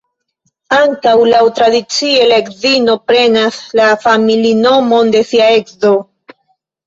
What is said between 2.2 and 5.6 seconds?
la edzino prenas la familinomon de sia